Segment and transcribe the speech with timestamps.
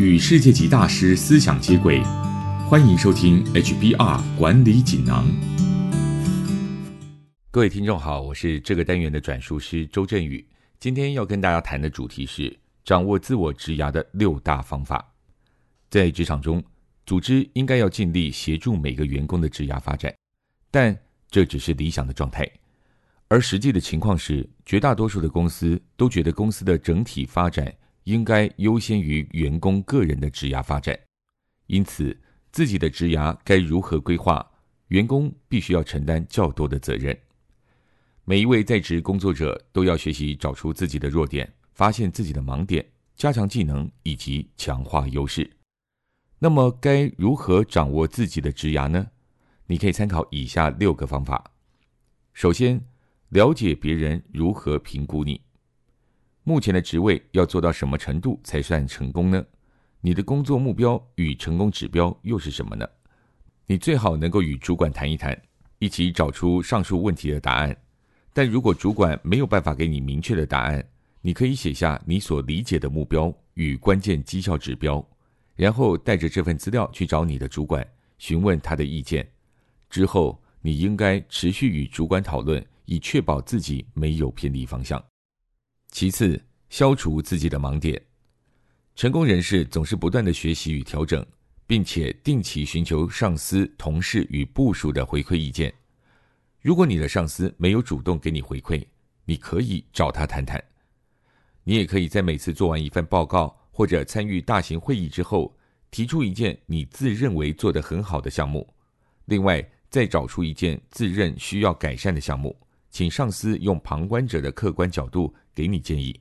[0.00, 2.02] 与世界级大师思想接轨，
[2.66, 5.26] 欢迎收听 HBR 管理锦囊。
[7.50, 10.42] 各位听众好，我是这个单元的转述师周振宇。
[10.78, 15.06] 今天要跟大家谈的主题是掌握自我职涯的六大方法。
[15.90, 16.64] 在职场中，
[17.04, 20.10] 组织应该要尽力协助每个员工的职涯发展，
[20.70, 20.98] 但
[21.30, 22.50] 这只是理想的状态。
[23.28, 27.70] 而实际的情况是，绝大多数的公司都觉得公司的整体发展
[28.04, 30.98] 应该优先于员工个人的职涯发展，
[31.66, 32.16] 因此
[32.52, 34.44] 自己的职涯该如何规划，
[34.88, 37.18] 员工必须要承担较多的责任。
[38.24, 42.84] 每一位在职工作者都要学习找出自己的弱点，发现自己的盲点，
[43.16, 45.50] 加强技能以及强化优势。
[46.38, 49.08] 那么该如何掌握自己的职涯呢？
[49.66, 51.52] 你可以参考以下六个方法。
[52.32, 52.84] 首先。
[53.30, 55.40] 了解别人如何评估你，
[56.50, 59.40] 目前的职位要做到什么程度才算成功呢？
[60.00, 62.84] 你的工作目标与成功指标又是什么呢？
[63.68, 65.40] 你最好能够与主管谈一谈，
[65.78, 67.76] 一起找出上述问题的答案。
[68.32, 70.84] 但如果主管没有办法给你明确的答案，
[71.20, 75.08] 你可以写下你所理解的目标与关键绩效指标，
[75.54, 77.86] 然后带着这份资料去找你的主管
[78.18, 79.24] 询问他的意见。
[79.88, 82.60] 之后，你应该持续与主管讨论。
[82.86, 85.00] 以确保自己没有偏离方向。
[85.90, 88.00] 其次，消除自己的盲点。
[88.94, 91.24] 成功人士总是不断的学习与调整，
[91.66, 95.72] 并且定期寻求上司、同事与部属的回馈意见。
[96.60, 98.84] 如果你的上司没有主动给你回馈，
[99.24, 100.62] 你可以找他谈谈。
[101.64, 105.56] 你也可以在每次做完一份报告或者参与大型会议之后，
[105.90, 108.68] 提出一件你自认为做得很好的项目。
[109.24, 112.56] 另外，再找出一件自认需要改善的项目。
[112.90, 116.18] 请上司用旁观者的客观角度给你建议，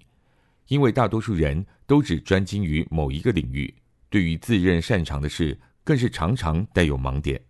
[0.67, 3.73] 因为大多数人都只专精于某一个领域，
[4.09, 7.43] 对于自认擅长的事，更是常常带有盲点。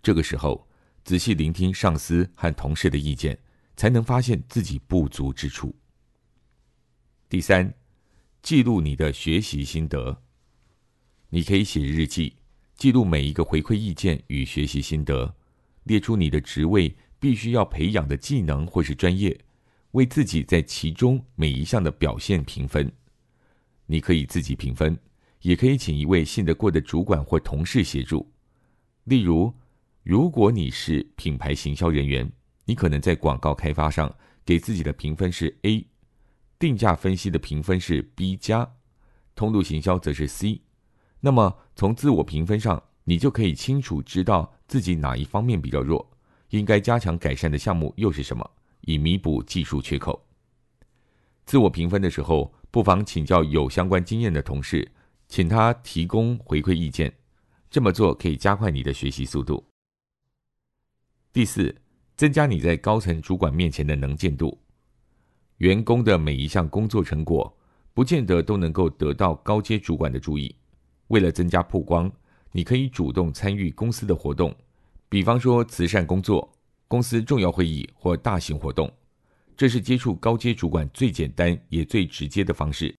[0.00, 0.68] 这个时候，
[1.04, 3.36] 仔细聆听上司和同事的意见，
[3.76, 5.74] 才能发现自己不足之处。
[7.28, 7.74] 第三，
[8.42, 10.22] 记录你的学习心得。
[11.30, 12.36] 你可以写日记，
[12.76, 15.34] 记录每一个回馈意见与学习心得，
[15.82, 16.96] 列出你的职位。
[17.18, 19.38] 必须要培养的技能或是专业，
[19.92, 22.90] 为自己在其中每一项的表现评分。
[23.86, 24.98] 你可以自己评分，
[25.42, 28.30] 也可以请一位信得过的主管或同事协助。
[29.04, 29.54] 例如，
[30.02, 32.30] 如果你是品牌行销人员，
[32.64, 34.12] 你可能在广告开发上
[34.44, 35.86] 给自己的评分是 A，
[36.58, 38.68] 定价分析的评分是 B 加，
[39.34, 40.60] 通路行销则是 C。
[41.20, 46.10] 那么从自我评分上，你就可以清楚知道自己哪一方面比较弱。
[46.50, 48.50] 应该加强改善的项目又是什么？
[48.82, 50.24] 以弥补技术缺口。
[51.44, 54.88] 自我评分的时候，不妨请教有相关经验的同事，
[55.28, 57.12] 请他提供回馈意见。
[57.70, 59.64] 这么做可以加快你的学习速度。
[61.32, 61.74] 第四，
[62.16, 64.58] 增加你在高层主管面前的能见度。
[65.58, 67.54] 员工的每一项工作成果，
[67.92, 70.54] 不见得都能够得到高阶主管的注意。
[71.08, 72.10] 为了增加曝光，
[72.52, 74.54] 你可以主动参与公司的活动。
[75.08, 76.52] 比方说慈善工作、
[76.88, 78.92] 公司重要会议或大型活动，
[79.56, 82.94] 这是接触高阶主管最简单也最直接的方式。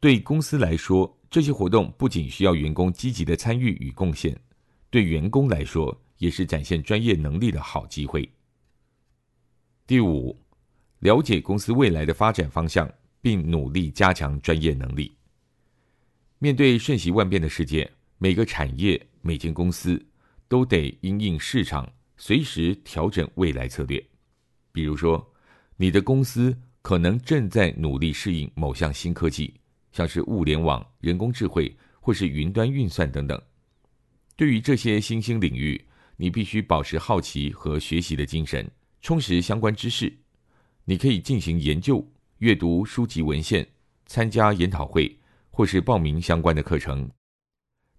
[0.00, 4.36] 对公司来说，这些活动不仅需要员工积极的参与与贡献，
[4.90, 8.28] 对员工来说也是展现专业能力的好机会。
[9.86, 10.36] 第五，
[10.98, 15.16] 了解公司未来的发展方向，并努力加强专业能力。
[16.40, 20.04] 面对瞬息万变的世界，每个产业、每间公司。
[20.52, 24.04] 都得因应市场，随时调整未来策略。
[24.70, 25.32] 比如说，
[25.78, 29.54] 你的公司可能正在努力适应某项新科技，
[29.92, 33.40] 像是物联网、人工智慧或是云端运算等等。
[34.36, 35.82] 对于这些新兴领域，
[36.18, 38.70] 你必须保持好奇和学习的精神，
[39.00, 40.12] 充实相关知识。
[40.84, 42.06] 你可以进行研究、
[42.40, 43.66] 阅读书籍文献、
[44.04, 45.18] 参加研讨会，
[45.50, 47.10] 或是报名相关的课程，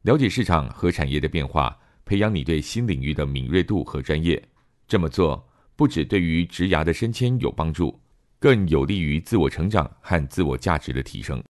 [0.04, 1.76] 了解市场和产业的变化。
[2.06, 4.42] 培养你对新领域的敏锐度和专业，
[4.88, 8.00] 这么做不只对于职涯的升迁有帮助，
[8.40, 11.42] 更有利于自我成长和自我价值的提升。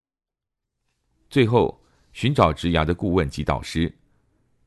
[1.29, 3.91] 最后，寻找职涯的顾问及导师，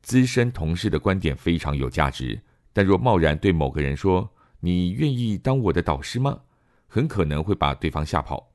[0.01, 2.39] 资深同事的观点非常有价值，
[2.73, 4.29] 但若贸然对某个人说
[4.59, 6.41] “你愿意当我的导师吗”，
[6.87, 8.51] 很可能会把对方吓跑。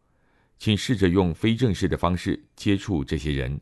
[0.59, 3.59] 请试着用非正式的方式接触这些人，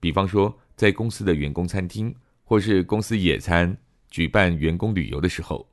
[0.00, 2.14] 比方说在公司的员工餐厅。
[2.52, 3.74] 或是公司野餐、
[4.10, 5.66] 举办员工旅游的时候，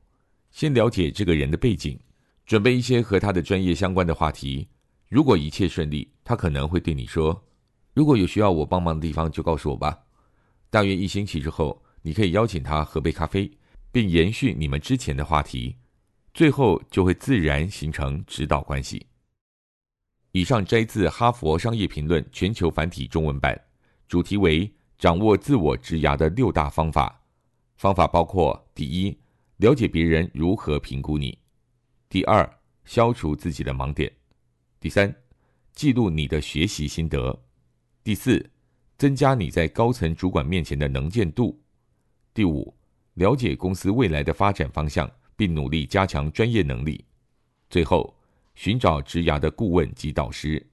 [0.50, 2.00] 先了解这个人的背景，
[2.46, 4.66] 准备一些和他的专业相关的话题。
[5.10, 7.44] 如果一切顺利，他可能会对你说
[7.92, 9.98] ：“如果有需要我帮忙的地方，就告诉我吧。
[10.70, 13.50] 大约一星期之后，你可以邀请他喝杯咖啡，
[13.92, 15.76] 并延续你们之前的话题，
[16.32, 19.04] 最后就会自然形成指导关系。
[20.32, 23.60] 以上摘自《哈佛商业评论》全球繁体中文版，
[24.08, 27.22] 主题为“掌握自我职涯的六大方法”。
[27.74, 29.18] 方法包括：第一，
[29.56, 31.32] 了解别人如何评估你；
[32.10, 34.10] 第二，消除自己的盲点；
[34.78, 35.16] 第三，
[35.72, 37.34] 记录你的学习心得；
[38.04, 38.50] 第四，
[38.98, 41.56] 增加你在高层主管面前的能见度；
[42.34, 42.74] 第五，
[43.14, 47.02] 了解公司未来的发展方向，并努力加强专业能力；
[47.70, 48.14] 最后，
[48.54, 50.66] 寻找职涯的顾问及导师。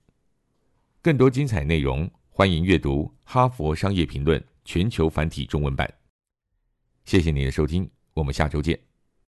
[1.02, 5.92] 更多精彩内容，欢迎阅读《哈佛商业评论》全球繁体中文版。
[7.04, 8.87] 谢谢您的收听，我们下周见。